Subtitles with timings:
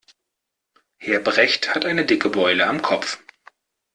[0.97, 3.19] Herr Brecht hat eine dicke Beule am Kopf.